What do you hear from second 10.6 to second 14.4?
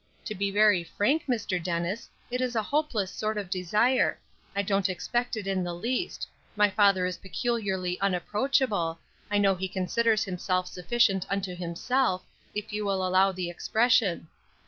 sufficient unto himself, if you will allow the expression.